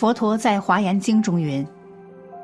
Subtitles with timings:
[0.00, 1.62] 佛陀在《华严经》中云：“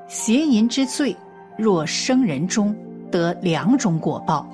[0.08, 1.16] 邪淫之罪，
[1.56, 2.76] 若生人中，
[3.10, 4.46] 得两种果报：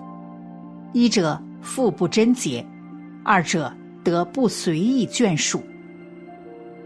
[0.93, 2.65] 一者腹不贞洁，
[3.25, 3.75] 二者
[4.05, 5.61] 得不随意眷属。”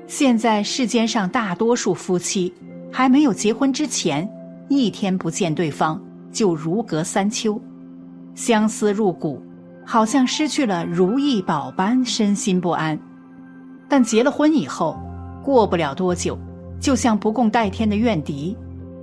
[0.09, 2.51] 现在世间上大多数夫妻
[2.91, 4.27] 还没有结婚之前，
[4.71, 6.03] 一天不见对方
[6.33, 7.61] 就如隔三秋，
[8.35, 9.43] 相思入骨，
[9.85, 12.99] 好像失去了如意宝般，身心不安。
[13.87, 14.99] 但结了婚以后，
[15.47, 16.37] 过不了多久，
[16.81, 18.57] 就像不共戴天的怨敌，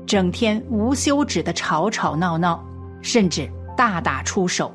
[0.05, 2.61] 整天无休止的吵吵闹闹，
[3.01, 4.70] 甚至大打出手。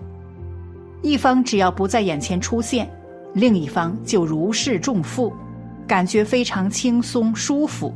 [1.03, 2.91] 一方只要不在眼前出现，
[3.35, 5.31] 另一方就如释重负。
[5.87, 7.95] 感觉非常轻松舒服。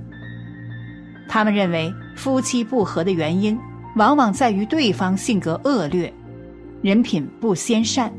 [1.26, 3.58] 他们认为夫妻不和的原因，
[3.96, 6.12] 往往在于对方性格恶劣，
[6.82, 8.12] 人品不先善，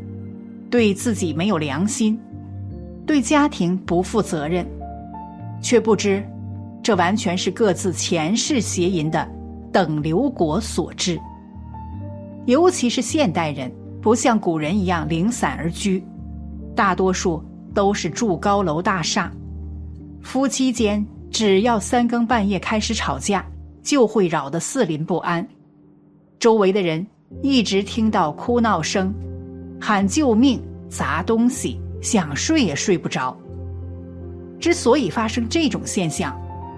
[0.72, 2.20] 对自己没有良心，
[3.06, 4.66] 对家庭不负责任，
[5.64, 6.24] 却不知，
[6.84, 9.28] 这完全是各自前世邪淫的
[9.72, 11.18] 等流果所致。
[12.46, 16.04] 尤其是现代人，不像古人一样零散而居，
[16.76, 17.42] 大多数
[17.74, 19.32] 都是住高楼大厦。
[20.22, 23.46] 夫妻间只要三更半夜开始吵架，
[23.82, 25.48] 就会扰得四邻不安。
[26.38, 27.08] 周围的人
[27.42, 29.14] 一直听到哭闹声，
[29.80, 33.38] 喊救命、砸东西，想睡也睡不着。
[34.64, 36.34] 之所以发生这种现象，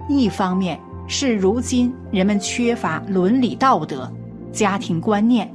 [0.09, 4.11] 一方面是如今人们缺乏伦理道德、
[4.51, 5.53] 家庭观念，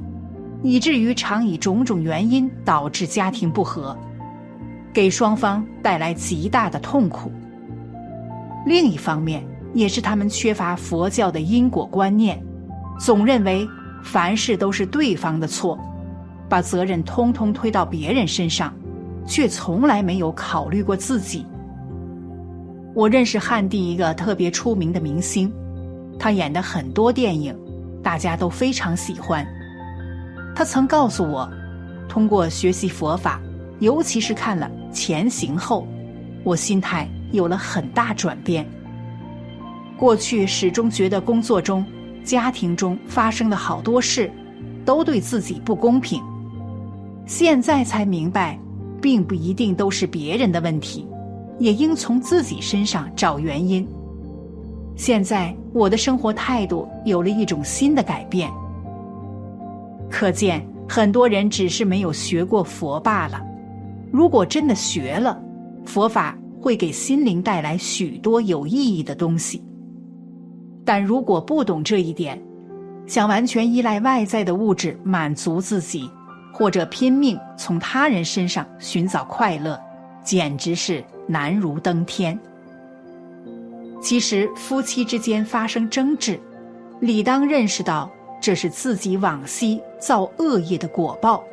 [0.63, 3.93] 以至于常以种种原因导致家庭不和，
[4.93, 7.29] 给双方带来极大的痛苦。
[8.65, 12.41] 另一方面，也是他们缺乏佛教的因果观念，
[12.97, 13.67] 总认为
[14.05, 15.77] 凡事都是对方的错，
[16.47, 18.73] 把责任通通推到别人身上，
[19.27, 21.45] 却从来没有考虑过自己。
[22.93, 25.51] 我认识汉地一个特别出名的明星，
[26.19, 27.55] 他演的很多电影，
[28.03, 29.45] 大家都非常喜欢。
[30.55, 31.49] 他曾告诉我，
[32.07, 33.41] 通过学习佛法，
[33.79, 35.87] 尤其是看了《前行》后，
[36.43, 37.07] 我心态。
[37.31, 38.69] 有了很大转变。
[39.97, 41.81] 过去始终觉得工作中、
[42.25, 44.29] 家庭中发生的好多事，
[44.83, 46.21] 都对自己不公平。
[47.25, 48.59] 现在才明白，
[49.01, 51.07] 并不一定都是别人的问题，
[51.61, 53.87] 也应从自己身上找原因。
[54.95, 58.51] 现在我的生活态度有了一种新的改变。
[60.09, 63.39] 可见，很多人只是没有学过佛罢了。
[64.11, 65.39] 如果真的学了
[65.85, 69.63] 佛法，会给心灵带来许多有意义的东西，
[70.83, 72.41] 但如果不懂这一点，
[73.05, 76.09] 想完全依赖外在的物质满足自己，
[76.51, 79.79] 或者拼命从他人身上寻找快乐，
[80.23, 82.37] 简直是难如登天。
[84.01, 86.39] 其实夫妻之间发生争执，
[86.99, 88.09] 理当认识到
[88.41, 91.43] 这是自己往昔造恶业的果报，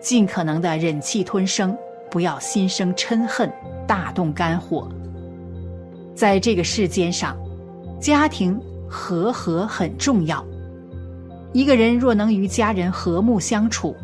[0.00, 1.76] 尽可能的忍气吞声。
[2.08, 3.52] 不要心生嗔恨，
[3.86, 4.88] 大动肝火。
[6.14, 7.36] 在这个世间上，
[8.00, 8.58] 家庭
[8.88, 10.42] 和和很重要。
[11.52, 13.94] 一个人若能与家人和睦相处，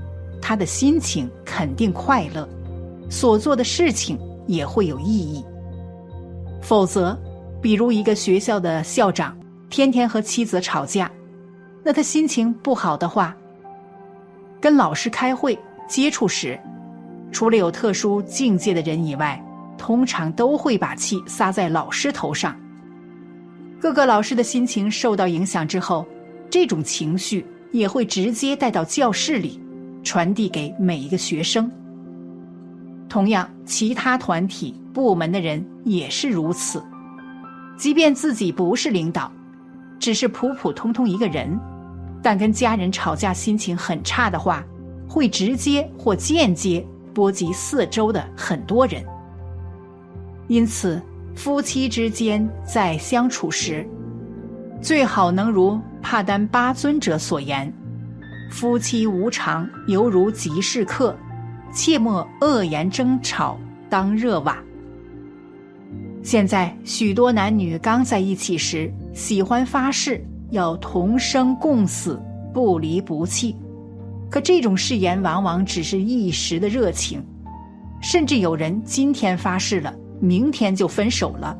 [0.42, 2.46] 他的心情肯定快乐，
[3.12, 5.44] 所做的事情也会有意义。
[6.62, 7.14] 否则，
[7.60, 9.36] 比如一个学校的校长
[9.68, 11.12] 天天和妻子吵架，
[11.84, 13.36] 那他心情不好的话，
[14.58, 16.58] 跟老师开会接触时。
[17.30, 19.38] 除了有特殊境界的人以外，
[19.76, 22.58] 通常都会把气撒在老师头上。
[23.78, 26.06] 各个老师的心情受到影响之后，
[26.48, 29.60] 这种情绪也会直接带到教室里，
[30.02, 31.70] 传递给每一个学生。
[33.12, 36.82] 同样，其他团体部门的人也是如此。
[37.76, 39.30] 即便自己不是领导，
[39.98, 41.60] 只是普普通通一个人，
[42.22, 44.64] 但跟家人吵架心情很差的话，
[45.06, 46.82] 会直接或间接。
[47.12, 49.04] 波及四周的很多人，
[50.48, 50.98] 因此
[51.36, 53.86] 夫妻之间在相处时，
[54.80, 57.70] 最好能如帕丹巴尊者所言
[58.50, 61.14] ：“夫妻无常，犹如即是客，
[61.72, 63.58] 切莫恶言争吵
[63.88, 64.62] 当热瓦。”
[66.22, 72.20] 现在许多男女刚在一起时，喜欢发誓要同生共死，
[72.54, 73.56] 不离不弃。
[74.30, 77.20] 可这种誓言往往只是一时的热情，
[78.00, 81.58] 甚至有人今天发誓了，明天就分手了。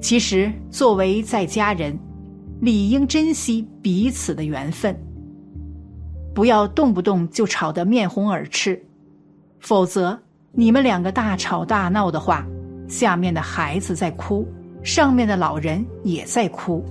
[0.00, 1.98] 其实，作为在家人，
[2.60, 4.96] 理应珍惜彼此的缘分，
[6.36, 8.78] 不要动不动就吵得面红耳赤，
[9.58, 10.20] 否则
[10.52, 12.46] 你们两个大吵大闹的话，
[12.86, 14.46] 下面的孩子在哭，
[14.82, 16.84] 上面的老人也在哭，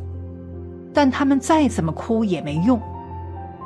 [0.91, 2.81] 但他们再怎么哭也没用。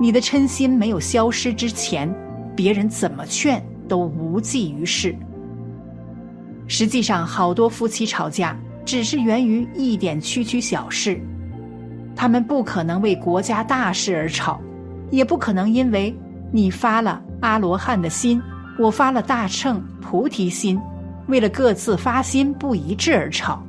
[0.02, 2.14] 你的嗔心没有消失之前，
[2.58, 5.16] 别人怎么劝都无济于事。
[6.68, 8.54] 实际上，好多夫妻吵架
[8.84, 11.18] 只是源于一点区区小事，
[12.18, 14.60] 他们不可能为国家大事而吵，
[15.12, 16.16] 也不可能因为
[16.52, 18.42] 你发了阿罗汉的心，
[18.78, 20.80] 我发了大乘菩提心。
[21.28, 23.62] 为了各自发心不一致而吵，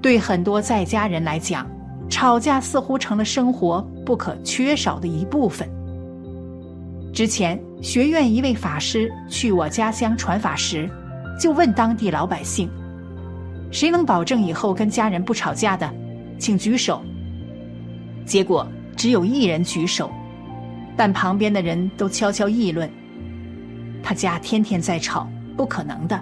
[0.00, 1.64] 对很多在家人来讲，
[2.08, 5.68] 吵架似乎成了生活不可缺少的一部分。
[7.12, 10.90] 之前学院一位法师去我家乡传法时，
[11.38, 12.68] 就问当地老百姓
[13.70, 15.88] ：“谁能保证以后跟家人不吵架的，
[16.40, 17.00] 请举手。”
[18.26, 18.66] 结果
[19.02, 20.12] 只有一人举手，
[20.96, 22.88] 但旁边的人都悄悄议论
[24.00, 26.16] ：“他家天天在吵，不可能的。”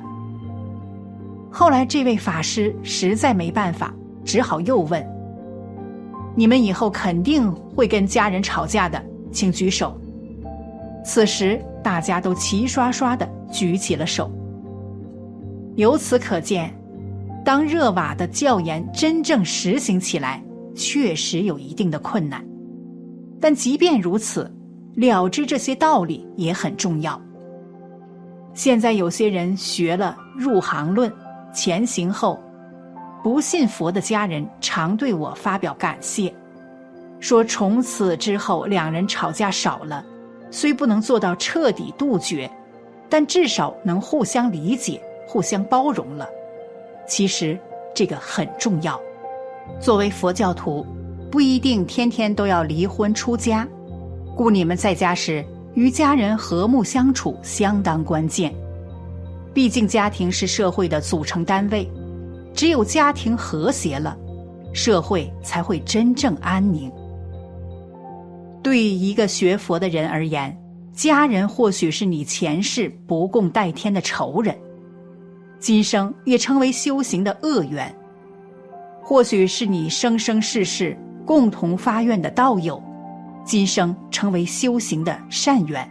[1.52, 3.94] 后来，这位法师实在没办法，
[4.24, 5.06] 只好又问
[6.34, 8.98] ：“你们以后肯定会跟家人吵架的，
[9.30, 9.94] 请举手。”
[11.04, 14.32] 此时，大家都齐刷刷的举起了手。
[15.76, 16.74] 由此可见，
[17.44, 20.42] 当热瓦的教言真正实行起来，
[20.74, 22.42] 确实有一定的困难。
[23.40, 24.52] 但即便如此，
[24.94, 27.20] 了知这些道理也很重要。
[28.52, 31.10] 现在有些人学了入行论。
[31.52, 32.38] 前行后，
[33.24, 36.32] 不信佛的家人常对我发表感谢，
[37.18, 40.04] 说从此之后两人吵架少了，
[40.52, 42.48] 虽不能做到彻底杜绝，
[43.08, 46.28] 但至少能互相理解、互相包容了。
[47.04, 47.58] 其实
[47.92, 49.00] 这个很重要。
[49.80, 50.86] 作为佛教徒，
[51.30, 53.66] 不一定天天都要离婚出家，
[54.36, 55.44] 故你们在家时
[55.74, 58.52] 与家人和睦相处相当关键。
[59.54, 61.88] 毕竟，家庭是社会的组成单位，
[62.52, 64.16] 只有家庭和谐了，
[64.72, 66.90] 社会才会真正安宁。
[68.62, 70.56] 对一个学佛的人而言，
[70.92, 74.56] 家人或许是你前世不共戴天的仇人，
[75.58, 77.88] 今生也成为修行的恶缘；
[79.02, 80.96] 或许是你生生世世
[81.30, 82.82] 共同发愿的道友，
[83.44, 85.88] 今生成为修行的善缘。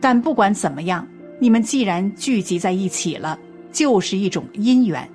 [0.00, 1.06] 但不管怎么样。
[1.38, 3.38] 你们既然聚集在一起了，
[3.70, 5.08] 就是一种因缘，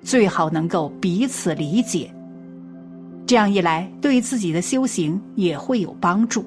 [0.00, 2.10] 最好能够彼此理解。
[3.26, 6.46] 这样一来，对自己的修行也会有帮助。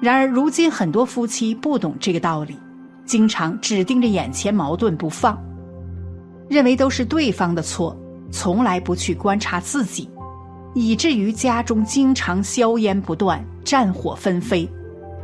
[0.00, 2.56] 然而，如今很多夫妻不懂这个道理，
[3.04, 5.38] 经常只盯着眼前矛盾不放，
[6.48, 7.94] 认为都是对方的错，
[8.36, 10.10] 从来不去观察自己，
[10.74, 14.68] 以至于家中经常硝烟不断、战火纷飞，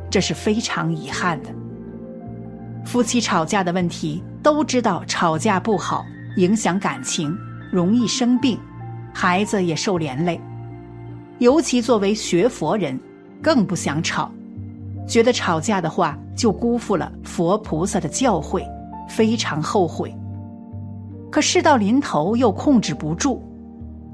[0.09, 1.51] 这是非常遗憾的。
[2.87, 6.07] 夫妻吵架的问题，都知道吵架不好，
[6.39, 7.37] 影响感情，
[7.71, 8.59] 容易生病，
[9.13, 10.41] 孩子也受连累。
[11.39, 12.99] 尤其作为学佛人，
[13.43, 14.33] 更不想吵，
[15.07, 18.67] 觉得吵架的话就辜负了佛菩萨的教诲，
[19.07, 20.11] 非常后悔。
[21.33, 23.41] 可事到临头又控制不住，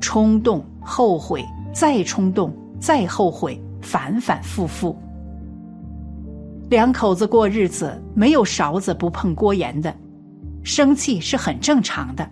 [0.00, 1.44] 冲动、后悔，
[1.74, 4.96] 再冲动，再后悔，反反复复。
[6.70, 9.92] 两口子过日子，没有勺子不碰锅沿的，
[10.62, 12.24] 生气是很正常的，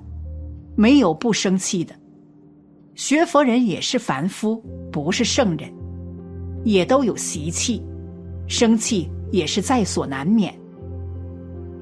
[0.76, 1.92] 没有不生气的。
[2.94, 5.68] 学佛人也是凡夫，不是圣人，
[6.62, 7.84] 也都有习气，
[8.46, 10.54] 生气也是在所难免。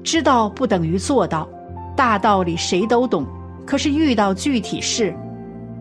[0.03, 1.47] 知道不等于做到，
[1.95, 3.25] 大道理谁都懂，
[3.65, 5.15] 可是遇到具体事，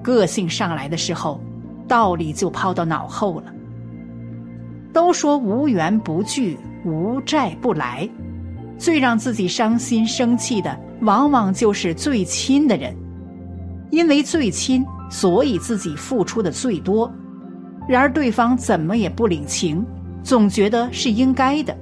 [0.02, 1.40] 个性上来的时候，
[1.88, 3.52] 道理就抛到脑后了。
[4.92, 8.08] 都说无缘不聚，无债不来。
[8.78, 12.94] 最让自己伤心生气的，往往就是最亲的人。
[13.90, 17.12] 因为最亲，所以自己付出的最多。
[17.88, 19.84] 然而对方怎么也不领情，
[20.22, 21.76] 总觉得是应该的。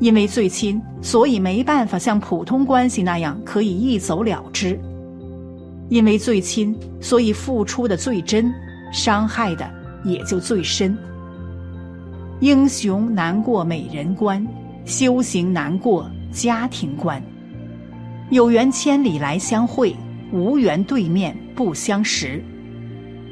[0.00, 4.78] 因为最亲，所以没办法像普通关系那样可以一走了之。
[5.88, 8.52] 因为最亲，所以付出的最真，
[8.92, 9.68] 伤害的
[10.04, 10.96] 也就最深。
[12.40, 14.46] 英雄难过美人关，
[14.84, 17.20] 修行难过家庭关。
[18.30, 19.96] 有缘千里来相会，
[20.32, 22.44] 无缘对面不相识。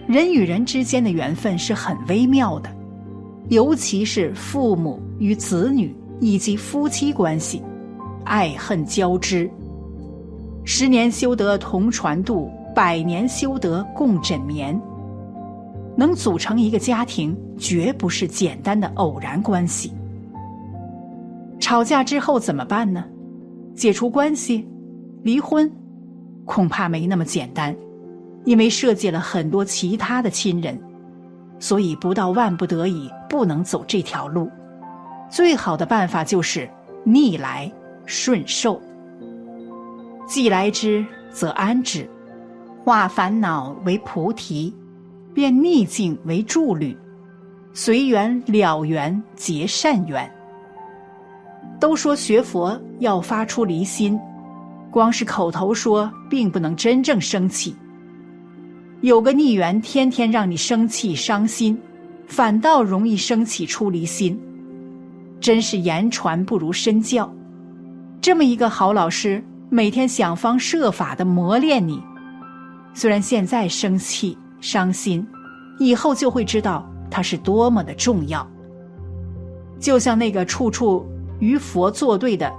[0.08, 2.70] 人与人之间的缘分是很微妙的，
[3.50, 7.62] 尤其是父母与子女以及夫妻关系，
[8.24, 9.50] 爱恨交织。
[10.64, 14.80] 十年修得同船渡，百年修得共枕眠。
[15.96, 19.92] 能组成一个家庭，绝不是简单的偶然关系。
[21.58, 23.04] 吵架之后怎么办呢？
[23.74, 24.66] 解除关系，
[25.22, 25.70] 离婚，
[26.44, 27.74] 恐怕没那么简单，
[28.44, 30.78] 因为涉及了很多其他的亲人，
[31.58, 34.50] 所以不到万不得已不能走这条路。
[35.30, 36.68] 最好的办法就是
[37.04, 37.70] 逆来
[38.04, 38.80] 顺受。
[40.26, 42.08] 既来之，则安之，
[42.84, 44.74] 化烦恼为菩提，
[45.32, 46.96] 变逆境为助旅，
[47.72, 50.30] 随缘了缘结善缘。
[51.78, 54.18] 都说学佛要发出离心，
[54.90, 57.76] 光是口头说，并不能真正生气。
[59.02, 61.78] 有个逆缘，天天让你生气伤心，
[62.26, 64.40] 反倒容易升起出离心。
[65.40, 67.32] 真是言传不如身教。
[68.20, 72.02] 这么一个好老师，每天想方设法的磨练你。
[72.94, 75.26] 虽然现在生气伤心，
[75.78, 78.46] 以后就会知道他是多么的重要。
[79.78, 81.06] 就像那个处处。
[81.38, 82.50] 与佛作对的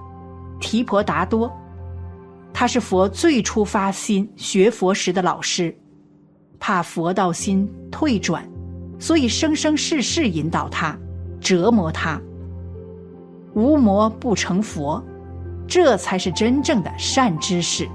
[0.60, 1.52] 提婆达多，
[2.54, 5.76] 他是佛最初发心学佛时的老师，
[6.60, 8.48] 怕佛道心退转，
[9.00, 10.96] 所以生生世世引导他，
[11.42, 12.22] 折磨他。
[13.58, 15.04] 无魔不成佛，
[15.68, 17.90] 这才是真正的善知识，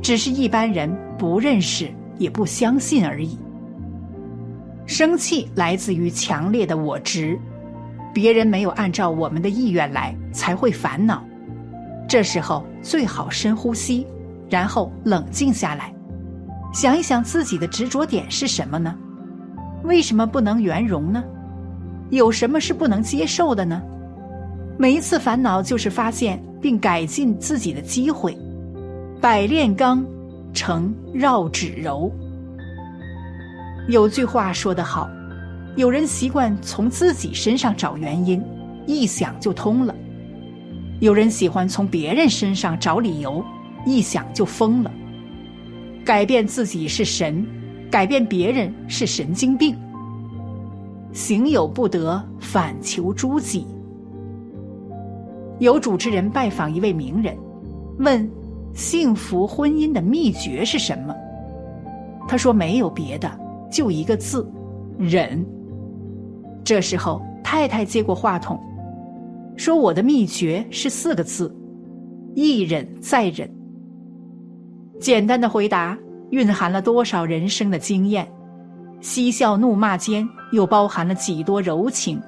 [0.00, 3.38] 只是一般人不认识也不相信而已。
[4.86, 7.38] 生气来自于强烈的我执。
[8.14, 11.22] 别人没有按照我们的意愿来，才会烦恼。
[12.08, 14.06] 这时候最好深呼吸，
[14.48, 15.94] 然后冷静下来，
[16.72, 18.96] 想一想自己的执着点是什么呢？
[19.84, 21.22] 为什么不能圆融呢？
[22.08, 23.82] 有什么是不能接受的呢？
[24.78, 28.36] 每一次烦恼就是发现并改进自己的机会。
[29.20, 30.04] 百炼钢
[30.52, 32.12] 成绕指柔。
[33.88, 35.08] 有句话说得好。
[35.76, 38.42] 有人习惯从自己身上找原因，
[38.86, 39.94] 一想就通了；
[41.00, 43.44] 有人喜欢从别人身上找理由，
[43.84, 44.90] 一想就疯了。
[46.02, 47.46] 改变自己是神，
[47.90, 49.76] 改变别人是神经病。
[51.12, 53.66] 行有不得，反求诸己。
[55.58, 57.34] 有主持人拜访一位名人，
[57.98, 58.30] 问
[58.74, 61.14] 幸福婚姻的秘诀是什么？
[62.28, 63.30] 他说没有别的，
[63.70, 64.46] 就一个字：
[64.98, 65.44] 忍。
[66.62, 68.60] 这时候，太太接过话筒，
[69.56, 71.54] 说：“我的秘诀是四个字：
[72.34, 73.48] 一忍再忍。”
[75.00, 75.96] 简单的回答
[76.30, 78.26] 蕴含了多少人生的经验，
[79.00, 82.20] 嬉笑怒骂间又包含了几多柔情。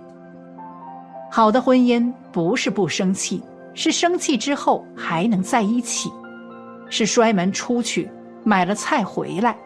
[1.31, 3.43] 好的婚姻不是不生气，
[3.75, 6.11] 是生气之后还能在一起，
[6.89, 8.11] 是摔门出去
[8.45, 9.57] 买了菜回来。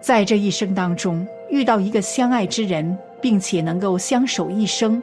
[0.00, 1.26] 在这一生当中。
[1.52, 5.02] 遇到一个相爱之人，并且能够相守一生，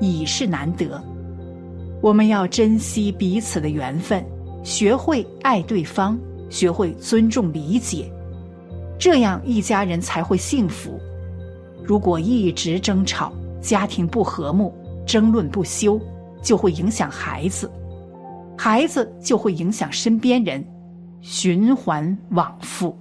[0.00, 1.00] 已是难得。
[2.02, 4.24] 我们要珍惜彼此的缘分，
[4.64, 6.18] 学会爱对方，
[6.50, 8.10] 学会尊重理解，
[8.98, 10.98] 这样一家人才会幸福。
[11.84, 14.74] 如果一直争吵，家庭不和睦，
[15.06, 16.00] 争论不休，
[16.42, 17.70] 就会影响孩子，
[18.56, 20.64] 孩子就会影响身边人，
[21.20, 22.96] 循环往复。